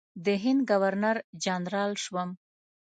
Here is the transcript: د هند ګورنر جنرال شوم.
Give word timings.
د 0.25 0.27
هند 0.43 0.61
ګورنر 0.69 1.17
جنرال 1.43 1.91
شوم. 2.03 2.29